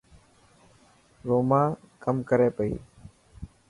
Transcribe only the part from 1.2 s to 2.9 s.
روما ڪم ڪري پئي.